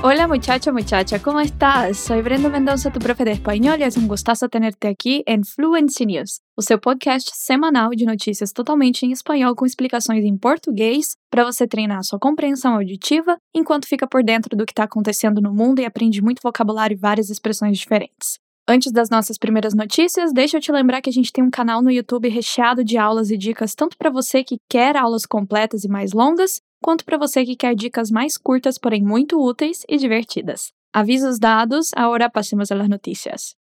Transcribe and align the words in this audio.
Hola 0.00 0.28
muchacho, 0.28 0.72
muchacha, 0.72 1.18
¿cómo 1.20 1.40
estás? 1.40 1.98
Soy 1.98 2.22
Brenda 2.22 2.48
Mendoza, 2.48 2.88
tu 2.88 3.00
profe 3.00 3.24
de 3.24 3.32
espanhol, 3.32 3.76
e 3.80 3.82
é 3.82 3.88
um 3.98 4.06
gostoso 4.06 4.48
tenerte 4.48 4.86
aqui 4.86 5.24
em 5.26 5.42
Fluency 5.42 6.06
News, 6.06 6.40
o 6.56 6.62
seu 6.62 6.78
podcast 6.78 7.32
semanal 7.34 7.90
de 7.90 8.06
notícias 8.06 8.52
totalmente 8.52 9.04
em 9.04 9.10
espanhol 9.10 9.56
com 9.56 9.66
explicações 9.66 10.24
em 10.24 10.38
português 10.38 11.16
para 11.28 11.42
você 11.42 11.66
treinar 11.66 12.04
sua 12.04 12.18
compreensão 12.20 12.74
auditiva 12.74 13.36
enquanto 13.52 13.88
fica 13.88 14.06
por 14.06 14.22
dentro 14.22 14.56
do 14.56 14.64
que 14.64 14.70
está 14.70 14.84
acontecendo 14.84 15.40
no 15.40 15.52
mundo 15.52 15.80
e 15.80 15.84
aprende 15.84 16.22
muito 16.22 16.40
vocabulário 16.44 16.94
e 16.94 17.00
várias 17.00 17.28
expressões 17.28 17.76
diferentes. 17.76 18.38
Antes 18.68 18.92
das 18.92 19.10
nossas 19.10 19.36
primeiras 19.36 19.74
notícias, 19.74 20.32
deixa 20.32 20.58
eu 20.58 20.60
te 20.60 20.70
lembrar 20.70 21.00
que 21.00 21.10
a 21.10 21.12
gente 21.12 21.32
tem 21.32 21.42
um 21.42 21.50
canal 21.50 21.82
no 21.82 21.90
YouTube 21.90 22.28
recheado 22.28 22.84
de 22.84 22.96
aulas 22.96 23.32
e 23.32 23.36
dicas 23.36 23.74
tanto 23.74 23.96
para 23.98 24.10
você 24.10 24.44
que 24.44 24.58
quer 24.70 24.96
aulas 24.96 25.26
completas 25.26 25.82
e 25.82 25.88
mais 25.88 26.12
longas, 26.12 26.60
quanto 26.82 27.04
para 27.04 27.18
você 27.18 27.44
que 27.44 27.56
quer 27.56 27.74
dicas 27.74 28.10
mais 28.10 28.36
curtas, 28.36 28.78
porém 28.78 29.02
muito 29.02 29.40
úteis 29.40 29.84
e 29.88 29.96
divertidas. 29.96 30.72
Avisos 30.92 31.38
dados, 31.38 31.90
agora 31.94 32.30
passemos 32.30 32.72
às 32.72 32.88
notícias. 32.88 33.56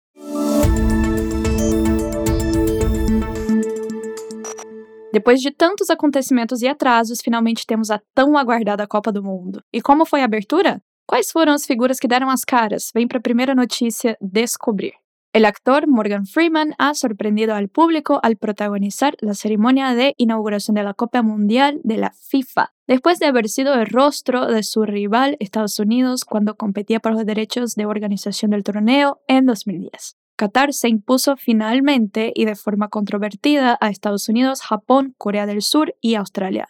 Depois 5.13 5.39
de 5.41 5.52
tantos 5.52 5.91
acontecimentos 5.91 6.63
e 6.63 6.67
atrasos, 6.67 7.20
finalmente 7.23 7.67
temos 7.67 7.91
a 7.91 8.02
tão 8.16 8.36
aguardada 8.36 8.88
Copa 8.88 9.12
do 9.12 9.22
Mundo. 9.22 9.64
E 9.72 9.80
como 9.80 10.05
foi 10.05 10.22
a 10.22 10.25
abertura? 10.25 10.81
Quais 11.05 11.31
foram 11.31 11.53
as 11.53 11.67
figuras 11.67 12.00
que 12.00 12.08
deram 12.08 12.30
as 12.30 12.44
caras? 12.44 12.89
Vem 12.95 13.08
para 13.08 13.20
a 13.20 13.22
primeira 13.22 13.53
notícia 13.53 14.17
descobrir. 14.20 15.02
El 15.34 15.46
actor 15.46 15.88
Morgan 15.88 16.28
Freeman 16.28 16.76
ha 16.78 16.94
sorprendido 16.94 17.55
al 17.55 17.68
público 17.68 18.20
al 18.22 18.38
protagonizar 18.38 19.16
la 19.20 19.34
ceremonia 19.34 19.96
de 19.96 20.14
inauguración 20.18 20.76
de 20.76 20.84
la 20.84 20.94
Copa 20.94 21.23
Mundial 21.23 21.82
de 21.84 21.98
la 21.98 22.12
FIFA, 22.12 22.72
después 22.86 23.18
de 23.18 23.26
haber 23.26 23.50
sido 23.50 23.73
el 23.73 23.88
rostro 23.88 24.46
de 24.46 24.62
su 24.62 24.86
rival 24.86 25.36
Estados 25.40 25.80
Unidos 25.80 26.23
cuando 26.23 26.56
competía 26.56 27.00
por 27.00 27.14
los 27.14 27.25
derechos 27.25 27.73
de 27.73 27.88
organización 27.88 28.52
del 28.52 28.64
torneo 28.64 29.22
en 29.28 29.48
2010. 29.48 30.17
Qatar 30.36 30.72
se 30.72 30.90
impuso 30.90 31.36
finalmente 31.36 32.31
y 32.36 32.45
de 32.45 32.56
forma 32.56 32.90
controvertida 32.90 33.75
a 33.81 33.90
Estados 33.90 34.30
Unidos, 34.30 34.62
Japón, 34.62 35.16
Corea 35.18 35.47
del 35.47 35.64
Sur 35.64 35.95
y 36.00 36.14
Australia. 36.14 36.68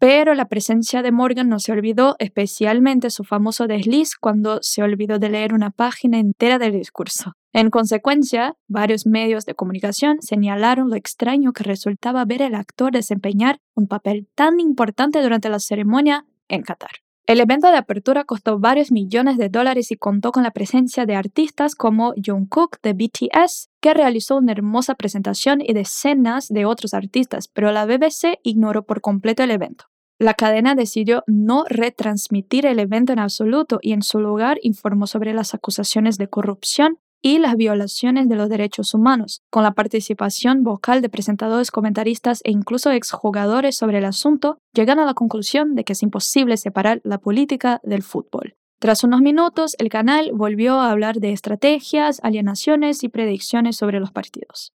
Pero 0.00 0.32
la 0.32 0.48
presencia 0.48 1.02
de 1.02 1.12
Morgan 1.12 1.50
no 1.50 1.58
se 1.58 1.72
olvidó, 1.72 2.16
especialmente 2.20 3.10
su 3.10 3.22
famoso 3.22 3.66
desliz 3.66 4.16
cuando 4.16 4.58
se 4.62 4.82
olvidó 4.82 5.18
de 5.18 5.28
leer 5.28 5.52
una 5.52 5.70
página 5.70 6.18
entera 6.18 6.58
del 6.58 6.72
discurso. 6.72 7.34
En 7.52 7.68
consecuencia, 7.68 8.56
varios 8.66 9.04
medios 9.06 9.44
de 9.44 9.54
comunicación 9.54 10.22
señalaron 10.22 10.88
lo 10.88 10.96
extraño 10.96 11.52
que 11.52 11.64
resultaba 11.64 12.24
ver 12.24 12.42
al 12.42 12.54
actor 12.54 12.92
desempeñar 12.92 13.60
un 13.74 13.88
papel 13.88 14.26
tan 14.34 14.58
importante 14.58 15.20
durante 15.20 15.50
la 15.50 15.58
ceremonia 15.58 16.24
en 16.48 16.62
Qatar. 16.62 16.92
El 17.26 17.38
evento 17.38 17.70
de 17.70 17.76
apertura 17.76 18.24
costó 18.24 18.58
varios 18.58 18.90
millones 18.90 19.36
de 19.36 19.50
dólares 19.50 19.92
y 19.92 19.96
contó 19.96 20.32
con 20.32 20.42
la 20.42 20.50
presencia 20.50 21.06
de 21.06 21.14
artistas 21.14 21.74
como 21.74 22.14
Jungkook 22.16 22.80
de 22.82 22.94
BTS, 22.94 23.68
que 23.80 23.94
realizó 23.94 24.38
una 24.38 24.52
hermosa 24.52 24.94
presentación 24.94 25.60
y 25.60 25.72
decenas 25.72 26.48
de 26.48 26.64
otros 26.64 26.94
artistas, 26.94 27.48
pero 27.48 27.70
la 27.70 27.84
BBC 27.84 28.40
ignoró 28.42 28.84
por 28.84 29.00
completo 29.00 29.42
el 29.42 29.52
evento. 29.52 29.89
La 30.20 30.34
cadena 30.34 30.74
decidió 30.74 31.24
no 31.26 31.64
retransmitir 31.66 32.66
el 32.66 32.78
evento 32.78 33.14
en 33.14 33.18
absoluto 33.18 33.78
y 33.80 33.92
en 33.92 34.02
su 34.02 34.20
lugar 34.20 34.58
informó 34.60 35.06
sobre 35.06 35.32
las 35.32 35.54
acusaciones 35.54 36.18
de 36.18 36.28
corrupción 36.28 36.98
y 37.22 37.38
las 37.38 37.56
violaciones 37.56 38.28
de 38.28 38.36
los 38.36 38.50
derechos 38.50 38.92
humanos, 38.92 39.40
con 39.48 39.62
la 39.62 39.72
participación 39.72 40.62
vocal 40.62 41.00
de 41.00 41.08
presentadores, 41.08 41.70
comentaristas 41.70 42.42
e 42.44 42.50
incluso 42.50 42.90
exjugadores 42.90 43.78
sobre 43.78 43.96
el 43.96 44.04
asunto, 44.04 44.58
llegan 44.74 44.98
a 44.98 45.06
la 45.06 45.14
conclusión 45.14 45.74
de 45.74 45.84
que 45.84 45.94
es 45.94 46.02
imposible 46.02 46.58
separar 46.58 47.00
la 47.02 47.16
política 47.16 47.80
del 47.82 48.02
fútbol. 48.02 48.56
Tras 48.78 49.04
unos 49.04 49.22
minutos, 49.22 49.74
el 49.78 49.88
canal 49.88 50.32
volvió 50.34 50.74
a 50.80 50.90
hablar 50.90 51.20
de 51.20 51.32
estrategias, 51.32 52.20
alienaciones 52.22 53.04
y 53.04 53.08
predicciones 53.08 53.78
sobre 53.78 54.00
los 54.00 54.12
partidos. 54.12 54.74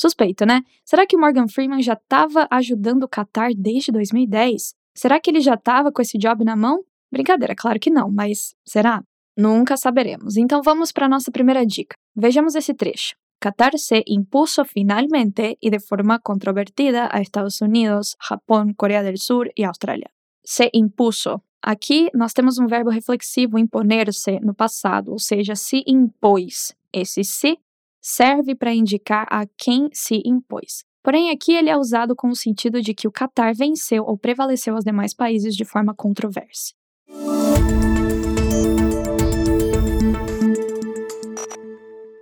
Suspeito, 0.00 0.46
né? 0.46 0.62
Será 0.82 1.06
que 1.06 1.14
Morgan 1.14 1.46
Freeman 1.46 1.82
já 1.82 1.92
estava 1.92 2.48
ajudando 2.50 3.02
o 3.02 3.08
Qatar 3.08 3.50
desde 3.54 3.92
2010? 3.92 4.72
Será 4.94 5.20
que 5.20 5.28
ele 5.28 5.40
já 5.42 5.52
estava 5.52 5.92
com 5.92 6.00
esse 6.00 6.16
job 6.16 6.42
na 6.42 6.56
mão? 6.56 6.82
Brincadeira, 7.12 7.54
claro 7.54 7.78
que 7.78 7.90
não, 7.90 8.10
mas 8.10 8.54
será? 8.64 9.02
Nunca 9.36 9.76
saberemos. 9.76 10.38
Então 10.38 10.62
vamos 10.62 10.90
para 10.90 11.06
nossa 11.06 11.30
primeira 11.30 11.66
dica. 11.66 11.94
Vejamos 12.16 12.54
esse 12.54 12.72
trecho. 12.72 13.14
Qatar 13.38 13.76
se 13.76 14.02
impuso 14.06 14.64
finalmente 14.64 15.58
y 15.60 15.68
de 15.68 15.80
forma 15.80 16.18
controvertida 16.18 17.10
a 17.12 17.20
Estados 17.20 17.60
Unidos, 17.60 18.16
Japón, 18.26 18.72
Corea 18.72 19.02
del 19.02 19.18
Sur 19.18 19.50
y 19.54 19.64
Australia. 19.64 20.10
Se 20.42 20.70
impuso. 20.72 21.42
Aqui 21.62 22.08
nós 22.14 22.32
temos 22.32 22.58
um 22.58 22.66
verbo 22.66 22.88
reflexivo 22.88 23.58
imponer-se 23.58 24.40
no 24.40 24.54
passado, 24.54 25.12
ou 25.12 25.18
seja, 25.18 25.54
se 25.54 25.84
impôs. 25.86 26.74
Esse 26.90 27.22
se 27.22 27.58
serve 28.00 28.54
para 28.54 28.74
indicar 28.74 29.26
a 29.30 29.46
quem 29.58 29.88
se 29.92 30.22
impôs. 30.24 30.84
Porém, 31.02 31.30
aqui 31.30 31.52
ele 31.52 31.70
é 31.70 31.76
usado 31.76 32.14
com 32.14 32.28
o 32.28 32.36
sentido 32.36 32.82
de 32.82 32.92
que 32.92 33.08
o 33.08 33.12
Qatar 33.12 33.54
venceu 33.54 34.04
ou 34.04 34.18
prevaleceu 34.18 34.74
aos 34.74 34.84
demais 34.84 35.14
países 35.14 35.56
de 35.56 35.64
forma 35.64 35.94
controversa. 35.94 36.74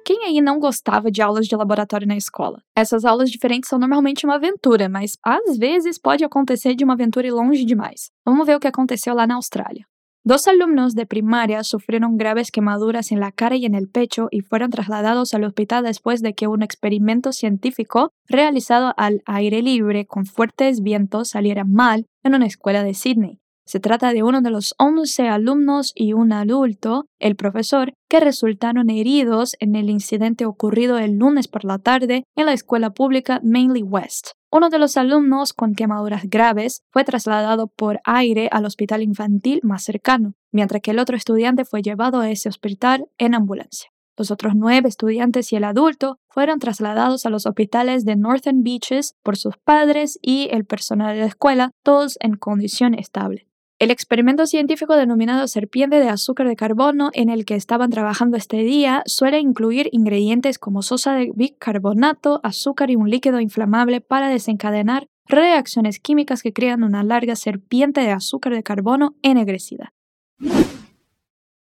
Quem 0.04 0.24
aí 0.24 0.40
não 0.40 0.58
gostava 0.58 1.10
de 1.10 1.20
aulas 1.20 1.46
de 1.46 1.54
laboratório 1.54 2.06
na 2.06 2.16
escola? 2.16 2.62
Essas 2.74 3.04
aulas 3.04 3.30
diferentes 3.30 3.68
são 3.68 3.78
normalmente 3.78 4.24
uma 4.24 4.36
aventura, 4.36 4.88
mas 4.88 5.18
às 5.22 5.58
vezes 5.58 5.98
pode 5.98 6.24
acontecer 6.24 6.74
de 6.74 6.82
uma 6.82 6.94
aventura 6.94 7.26
ir 7.26 7.32
longe 7.32 7.64
demais. 7.64 8.10
Vamos 8.24 8.46
ver 8.46 8.56
o 8.56 8.60
que 8.60 8.68
aconteceu 8.68 9.14
lá 9.14 9.26
na 9.26 9.34
Austrália. 9.34 9.84
Dos 10.28 10.46
alumnos 10.46 10.94
de 10.94 11.06
primaria 11.06 11.64
sufrieron 11.64 12.18
graves 12.18 12.50
quemaduras 12.50 13.12
en 13.12 13.18
la 13.18 13.32
cara 13.32 13.56
y 13.56 13.64
en 13.64 13.74
el 13.74 13.88
pecho 13.88 14.28
y 14.30 14.42
fueron 14.42 14.70
trasladados 14.70 15.32
al 15.32 15.44
hospital 15.44 15.84
después 15.84 16.20
de 16.20 16.34
que 16.34 16.46
un 16.46 16.62
experimento 16.62 17.32
científico 17.32 18.12
realizado 18.26 18.92
al 18.98 19.22
aire 19.24 19.62
libre 19.62 20.04
con 20.04 20.26
fuertes 20.26 20.82
vientos 20.82 21.30
saliera 21.30 21.64
mal 21.64 22.04
en 22.22 22.34
una 22.34 22.44
escuela 22.44 22.84
de 22.84 22.92
Sydney. 22.92 23.38
Se 23.68 23.80
trata 23.80 24.14
de 24.14 24.22
uno 24.22 24.40
de 24.40 24.50
los 24.50 24.74
11 24.78 25.28
alumnos 25.28 25.92
y 25.94 26.14
un 26.14 26.32
adulto, 26.32 27.04
el 27.18 27.36
profesor, 27.36 27.92
que 28.08 28.18
resultaron 28.18 28.88
heridos 28.88 29.56
en 29.60 29.76
el 29.76 29.90
incidente 29.90 30.46
ocurrido 30.46 30.96
el 30.96 31.18
lunes 31.18 31.48
por 31.48 31.66
la 31.66 31.78
tarde 31.78 32.24
en 32.34 32.46
la 32.46 32.54
escuela 32.54 32.94
pública 32.94 33.42
Mainly 33.44 33.82
West. 33.82 34.28
Uno 34.50 34.70
de 34.70 34.78
los 34.78 34.96
alumnos 34.96 35.52
con 35.52 35.74
quemaduras 35.74 36.22
graves 36.30 36.80
fue 36.90 37.04
trasladado 37.04 37.66
por 37.66 38.00
aire 38.04 38.48
al 38.50 38.64
hospital 38.64 39.02
infantil 39.02 39.60
más 39.62 39.84
cercano, 39.84 40.32
mientras 40.50 40.80
que 40.80 40.92
el 40.92 40.98
otro 40.98 41.14
estudiante 41.14 41.66
fue 41.66 41.82
llevado 41.82 42.20
a 42.20 42.30
ese 42.30 42.48
hospital 42.48 43.04
en 43.18 43.34
ambulancia. 43.34 43.90
Los 44.16 44.30
otros 44.30 44.54
nueve 44.56 44.88
estudiantes 44.88 45.52
y 45.52 45.56
el 45.56 45.64
adulto 45.64 46.16
fueron 46.30 46.58
trasladados 46.58 47.26
a 47.26 47.30
los 47.30 47.44
hospitales 47.44 48.06
de 48.06 48.16
Northern 48.16 48.62
Beaches 48.62 49.12
por 49.22 49.36
sus 49.36 49.58
padres 49.58 50.18
y 50.22 50.48
el 50.52 50.64
personal 50.64 51.14
de 51.14 51.20
la 51.20 51.26
escuela, 51.26 51.70
todos 51.84 52.16
en 52.22 52.38
condición 52.38 52.94
estable. 52.94 53.47
El 53.78 53.92
experimento 53.92 54.44
científico 54.46 54.96
denominado 54.96 55.46
serpiente 55.46 56.00
de 56.00 56.08
azúcar 56.08 56.48
de 56.48 56.56
carbono 56.56 57.10
en 57.12 57.28
el 57.28 57.44
que 57.44 57.54
estaban 57.54 57.90
trabajando 57.90 58.36
este 58.36 58.56
día 58.56 59.04
suele 59.06 59.38
incluir 59.38 59.88
ingredientes 59.92 60.58
como 60.58 60.82
sosa 60.82 61.14
de 61.14 61.30
bicarbonato, 61.32 62.40
azúcar 62.42 62.90
y 62.90 62.96
un 62.96 63.08
líquido 63.08 63.40
inflamable 63.40 64.00
para 64.00 64.28
desencadenar 64.30 65.06
reacciones 65.26 66.00
químicas 66.00 66.42
que 66.42 66.52
crean 66.52 66.82
una 66.82 67.04
larga 67.04 67.36
serpiente 67.36 68.00
de 68.00 68.10
azúcar 68.10 68.52
de 68.52 68.64
carbono 68.64 69.14
ennegrecida. 69.22 69.92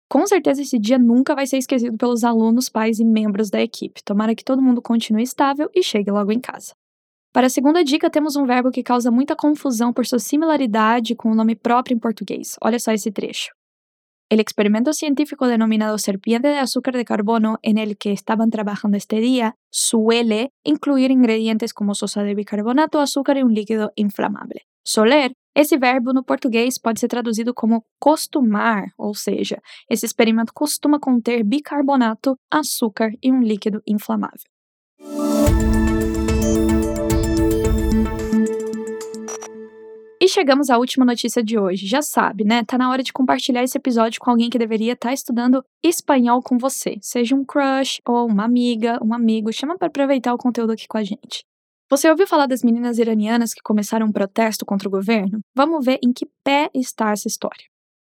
Com 0.09 0.25
certeza 0.25 0.63
esse 0.63 0.79
dia 0.79 0.97
nunca 0.97 1.35
vai 1.35 1.45
ser 1.45 1.57
esquecido 1.57 1.95
pelos 1.97 2.23
alunos, 2.23 2.69
pais 2.69 3.00
e 3.00 3.06
membros 3.06 3.51
da 3.51 3.61
equipe. 3.61 4.01
Tomara 4.03 4.33
que 4.33 4.44
todo 4.44 4.61
mundo 4.61 4.81
continue 4.81 5.22
estável 5.22 5.69
e 5.75 5.83
chegue 5.83 6.09
logo 6.09 6.31
em 6.31 6.39
casa. 6.39 6.73
Para 7.38 7.46
a 7.46 7.52
segunda 7.52 7.84
dica, 7.84 8.09
temos 8.09 8.36
um 8.36 8.48
verbo 8.48 8.72
que 8.72 8.81
causa 8.81 9.12
muita 9.12 9.36
confusão 9.36 9.94
por 9.94 10.07
sua 10.07 10.18
similaridade 10.18 11.16
com 11.16 11.30
o 11.30 11.36
nome 11.36 11.56
próprio 11.56 11.94
em 11.95 12.00
português. 12.00 12.56
Olha 12.63 12.80
só 12.80 12.92
esse 12.92 13.12
trecho. 13.12 13.51
El 14.28 14.39
experimento 14.39 14.92
científico 14.92 15.45
denominado 15.45 16.00
serpiente 16.00 16.48
de 16.48 16.57
azúcar 16.57 16.95
de 16.95 17.06
carbono 17.06 17.60
en 17.62 17.78
el 17.78 17.95
que 17.95 18.12
estaban 18.12 18.50
trabajando 18.50 18.98
este 18.98 19.19
día 19.19 19.54
suele 19.69 20.50
incluir 20.66 21.12
ingredientes 21.12 21.74
como 21.74 21.94
sosa 21.94 22.24
de 22.24 22.34
bicarbonato, 22.34 23.00
azúcar 23.00 23.38
y 23.38 23.44
un 23.44 23.54
líquido 23.54 23.92
inflamable. 23.95 24.63
Soler, 24.83 25.33
esse 25.54 25.78
verbo 25.78 26.13
no 26.13 26.24
português 26.24 26.80
pode 26.80 27.00
ser 27.00 27.10
traduzido 27.10 27.54
como 27.54 27.86
costumar, 28.00 28.94
ou 28.98 29.13
seja, 29.13 29.62
esse 29.88 30.07
experimento 30.07 30.51
costuma 30.56 31.00
conter 31.00 31.44
bicarbonato, 31.44 32.40
açúcar 32.50 33.12
e 33.22 33.31
um 33.31 33.42
líquido 33.42 33.83
inflamável. 33.86 34.50
Chegamos 40.38 40.69
à 40.69 40.78
última 40.78 41.04
notícia 41.04 41.44
de 41.44 41.57
hoje. 41.57 41.88
Já 41.88 42.00
sabe, 42.00 42.44
né? 42.44 42.63
Tá 42.63 42.78
na 42.78 42.92
hora 42.92 43.01
de 43.01 43.12
compartilhar 43.12 43.63
esse 43.63 43.75
episódio 43.75 44.19
com 44.19 44.30
alguém 44.30 44.51
que 44.51 44.60
deveria 44.60 44.94
estar 44.94 45.10
tá 45.10 45.13
estudando 45.13 45.66
espanhol 45.84 46.44
com 46.44 46.60
você. 46.60 46.98
Seja 47.01 47.36
um 47.36 47.44
crush 47.44 48.00
ou 48.07 48.28
uma 48.28 48.45
amiga, 48.45 49.00
um 49.04 49.16
amigo. 49.16 49.51
Chama 49.51 49.75
para 49.75 49.88
aproveitar 49.88 50.36
o 50.36 50.38
conteúdo 50.38 50.74
aqui 50.74 50.88
com 50.88 51.00
a 51.00 51.04
gente. 51.04 51.44
Você 51.89 52.07
ouviu 52.07 52.28
falar 52.28 52.45
das 52.45 52.62
meninas 52.62 53.00
iranianas 53.00 53.51
que 53.51 53.63
começaram 53.63 54.06
um 54.06 54.12
protesto 54.12 54.63
contra 54.63 54.88
o 54.88 54.92
governo? 54.92 55.39
Vamos 55.56 55.84
ver 55.84 55.98
em 56.04 56.13
que 56.13 56.28
pé 56.44 56.69
está 56.72 57.12
essa 57.12 57.28
história. 57.28 57.66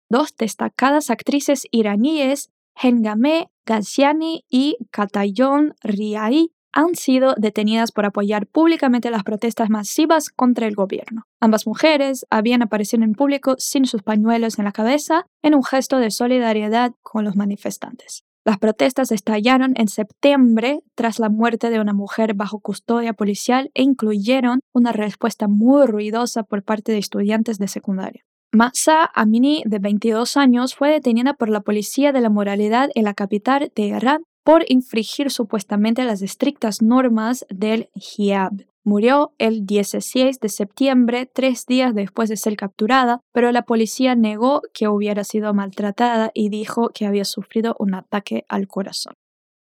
dos 0.09 0.33
destacadas 0.39 1.11
actrices 1.11 1.63
iraníes, 1.73 2.49
Hengame 2.81 3.49
Ghaziani 3.67 4.45
y 4.51 4.77
Katayon 4.93 5.73
Riai, 5.83 6.49
han 6.73 6.95
sido 6.95 7.35
detenidas 7.37 7.93
por 7.93 8.07
apoyar 8.07 8.47
públicamente 8.47 9.11
las 9.11 9.25
protestas 9.25 9.71
masivas 9.71 10.31
contra 10.31 10.67
el 10.67 10.75
gobierno. 10.75 11.25
Ambas 11.41 11.67
mujeres 11.67 12.27
habían 12.31 12.63
aparecido 12.63 13.05
en 13.05 13.15
público 13.15 13.57
sin 13.59 13.87
sus 13.87 14.03
pañuelos 14.03 14.59
en 14.59 14.65
la 14.65 14.73
cabeza 14.73 15.27
en 15.43 15.55
un 15.55 15.65
gesto 15.65 15.99
de 15.99 16.11
solidaridad 16.11 16.93
con 17.03 17.25
los 17.25 17.37
manifestantes. 17.37 18.25
Las 18.45 18.59
protestas 18.59 19.13
estallaron 19.13 19.75
en 19.77 19.89
septiembre 19.89 20.81
tras 20.95 21.19
la 21.19 21.29
muerte 21.29 21.69
de 21.69 21.79
una 21.79 21.93
mujer 21.93 22.35
bajo 22.35 22.59
custodia 22.59 23.13
policial 23.13 23.71
e 23.75 23.83
incluyeron 23.83 24.61
una 24.73 24.93
respuesta 24.93 25.47
muy 25.47 25.87
ruidosa 25.87 26.43
por 26.43 26.63
parte 26.63 26.93
de 26.93 26.99
estudiantes 26.99 27.59
de 27.59 27.69
secundaria. 27.69 28.25
Masa 28.53 29.09
Amini, 29.15 29.63
de 29.67 29.79
22 29.79 30.37
años, 30.37 30.75
fue 30.75 30.91
detenida 30.91 31.35
por 31.35 31.51
la 31.51 31.61
policía 31.61 32.11
de 32.13 32.21
la 32.21 32.31
moralidad 32.31 32.91
en 32.95 33.05
la 33.05 33.15
capital 33.15 33.71
de 33.77 33.83
Irán 33.83 34.23
por 34.45 34.65
infringir 34.69 35.31
supuestamente 35.31 36.05
las 36.05 36.23
estrictas 36.23 36.83
normas 36.83 37.47
del 37.51 37.91
hijab. 37.95 38.67
Murió 38.83 39.35
el 39.39 39.67
16 39.67 40.41
de 40.41 40.49
septiembre, 40.49 41.27
tres 41.27 41.67
días 41.67 41.95
después 41.95 42.31
de 42.31 42.37
ser 42.37 42.57
capturada, 42.57 43.21
pero 43.33 43.53
la 43.53 43.63
policía 43.63 44.15
negó 44.15 44.63
que 44.73 44.89
hubiera 44.89 45.23
sido 45.23 45.53
maltratada 45.53 46.31
y 46.33 46.49
dijo 46.49 46.89
que 46.89 47.05
había 47.05 47.27
sufrido 47.27 47.77
un 47.79 47.95
ataque 47.95 48.45
al 48.49 48.69
corazón. 48.69 49.15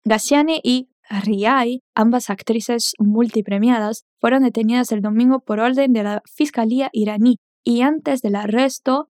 Gassiani 0.04 0.60
y 0.62 0.88
Riai, 1.08 1.82
ambas 1.94 2.30
actrices 2.30 2.94
multipremiadas, 2.98 4.04
fueron 4.20 4.42
detenidas 4.42 4.90
el 4.90 5.02
domingo 5.02 5.40
por 5.40 5.60
orden 5.60 5.92
de 5.92 6.02
la 6.02 6.22
Fiscalía 6.26 6.90
iraní 6.92 7.36
y 7.64 7.82
antes 7.82 8.22
del 8.22 8.34
arresto 8.34 9.08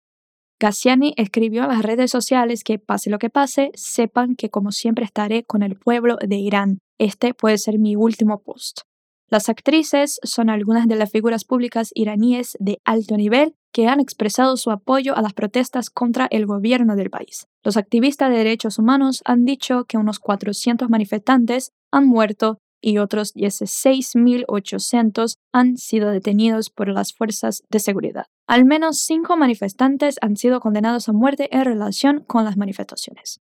Cassiani 0.61 1.15
escribió 1.17 1.63
en 1.63 1.69
las 1.69 1.81
redes 1.81 2.11
sociales 2.11 2.63
que 2.63 2.77
pase 2.77 3.09
lo 3.09 3.17
que 3.17 3.31
pase, 3.31 3.71
sepan 3.73 4.35
que 4.35 4.51
como 4.51 4.71
siempre 4.71 5.03
estaré 5.03 5.43
con 5.43 5.63
el 5.63 5.75
pueblo 5.75 6.17
de 6.21 6.35
Irán. 6.35 6.77
Este 6.99 7.33
puede 7.33 7.57
ser 7.57 7.79
mi 7.79 7.95
último 7.95 8.43
post. 8.43 8.81
Las 9.27 9.49
actrices 9.49 10.19
son 10.21 10.51
algunas 10.51 10.87
de 10.87 10.97
las 10.97 11.09
figuras 11.09 11.45
públicas 11.45 11.89
iraníes 11.95 12.57
de 12.59 12.77
alto 12.85 13.17
nivel 13.17 13.55
que 13.73 13.87
han 13.87 13.99
expresado 13.99 14.55
su 14.55 14.69
apoyo 14.69 15.17
a 15.17 15.23
las 15.23 15.33
protestas 15.33 15.89
contra 15.89 16.27
el 16.29 16.45
gobierno 16.45 16.95
del 16.95 17.09
país. 17.09 17.47
Los 17.63 17.75
activistas 17.75 18.29
de 18.29 18.37
derechos 18.37 18.77
humanos 18.77 19.23
han 19.25 19.45
dicho 19.45 19.85
que 19.85 19.97
unos 19.97 20.19
400 20.19 20.91
manifestantes 20.91 21.71
han 21.91 22.05
muerto 22.05 22.59
y 22.81 22.97
otros 22.97 23.33
16.800 23.35 25.37
han 25.53 25.77
sido 25.77 26.09
detenidos 26.09 26.69
por 26.69 26.89
las 26.89 27.13
fuerzas 27.13 27.63
de 27.69 27.79
seguridad. 27.79 28.25
Al 28.47 28.65
menos 28.65 28.99
cinco 28.99 29.37
manifestantes 29.37 30.17
han 30.21 30.35
sido 30.35 30.59
condenados 30.59 31.07
a 31.07 31.13
muerte 31.13 31.47
en 31.55 31.63
relación 31.63 32.25
con 32.25 32.43
las 32.43 32.57
manifestaciones. 32.57 33.39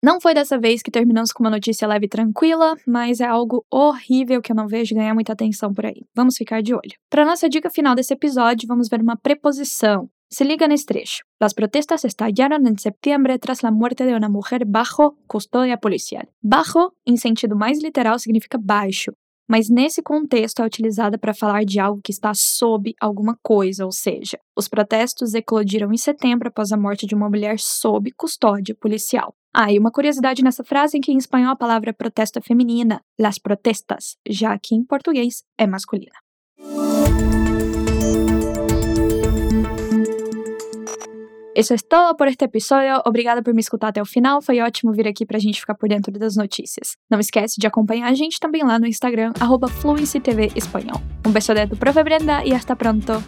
Não 0.00 0.20
foi 0.20 0.32
dessa 0.32 0.56
vez 0.56 0.80
que 0.80 0.92
terminamos 0.92 1.32
com 1.32 1.42
uma 1.42 1.50
notícia 1.50 1.88
leve 1.88 2.06
e 2.06 2.08
tranquila, 2.08 2.76
mas 2.86 3.20
é 3.20 3.26
algo 3.26 3.66
horrível 3.68 4.40
que 4.40 4.52
eu 4.52 4.56
não 4.56 4.68
vejo 4.68 4.94
ganhar 4.94 5.12
muita 5.12 5.32
atenção 5.32 5.74
por 5.74 5.84
aí. 5.84 6.06
Vamos 6.14 6.36
ficar 6.36 6.62
de 6.62 6.72
olho. 6.72 6.94
Para 7.10 7.24
nossa 7.24 7.48
dica 7.48 7.68
final 7.68 7.96
desse 7.96 8.14
episódio, 8.14 8.68
vamos 8.68 8.88
ver 8.88 9.02
uma 9.02 9.16
preposição. 9.16 10.08
Se 10.30 10.44
liga 10.44 10.68
nesse 10.68 10.84
trecho. 10.84 11.24
Las 11.40 11.54
protestas 11.54 12.04
estallaron 12.04 12.66
en 12.66 12.78
septiembre 12.78 13.38
tras 13.38 13.62
la 13.62 13.70
muerte 13.70 14.04
de 14.04 14.14
una 14.14 14.28
mujer 14.28 14.64
bajo 14.66 15.16
custodia 15.26 15.78
policial. 15.78 16.28
Bajo, 16.42 16.92
em 17.06 17.16
sentido 17.16 17.56
mais 17.56 17.82
literal, 17.82 18.18
significa 18.18 18.58
baixo, 18.60 19.12
mas 19.48 19.70
nesse 19.70 20.02
contexto 20.02 20.60
é 20.60 20.66
utilizada 20.66 21.16
para 21.16 21.32
falar 21.32 21.64
de 21.64 21.80
algo 21.80 22.02
que 22.04 22.12
está 22.12 22.34
sob 22.34 22.94
alguma 23.00 23.38
coisa, 23.42 23.86
ou 23.86 23.92
seja, 23.92 24.38
os 24.54 24.68
protestos 24.68 25.32
eclodiram 25.32 25.90
em 25.90 25.96
setembro 25.96 26.48
após 26.48 26.72
a 26.72 26.76
morte 26.76 27.06
de 27.06 27.14
uma 27.14 27.30
mulher 27.30 27.58
sob 27.58 28.12
custódia 28.14 28.74
policial. 28.78 29.34
Ah, 29.54 29.72
e 29.72 29.78
uma 29.78 29.90
curiosidade 29.90 30.44
nessa 30.44 30.62
frase 30.62 30.98
é 30.98 31.00
que 31.00 31.10
em 31.10 31.16
espanhol 31.16 31.52
a 31.52 31.56
palavra 31.56 31.94
protesto 31.94 32.38
é 32.38 32.42
feminina, 32.42 33.00
las 33.18 33.38
protestas, 33.38 34.18
já 34.28 34.58
que 34.58 34.74
em 34.74 34.84
português 34.84 35.42
é 35.56 35.66
masculina. 35.66 36.12
Isso 41.58 41.74
é 41.74 41.76
todo 41.76 42.16
por 42.16 42.28
este 42.28 42.44
episódio. 42.44 43.02
Obrigada 43.04 43.42
por 43.42 43.52
me 43.52 43.58
escutar 43.60 43.88
até 43.88 44.00
o 44.00 44.04
final. 44.04 44.40
Foi 44.40 44.60
ótimo 44.60 44.92
vir 44.92 45.08
aqui 45.08 45.26
pra 45.26 45.40
gente 45.40 45.58
ficar 45.58 45.74
por 45.74 45.88
dentro 45.88 46.12
das 46.12 46.36
notícias. 46.36 46.96
Não 47.10 47.18
esquece 47.18 47.56
de 47.58 47.66
acompanhar 47.66 48.06
a 48.08 48.14
gente 48.14 48.38
também 48.38 48.62
lá 48.62 48.78
no 48.78 48.86
Instagram, 48.86 49.32
arroba 49.40 49.66
Espanhol. 50.54 51.02
Um 51.26 51.32
beijo 51.32 51.52
dentro, 51.52 51.76
profe 51.76 52.04
Brenda, 52.04 52.44
e 52.44 52.54
hasta 52.54 52.76
pronto. 52.76 53.20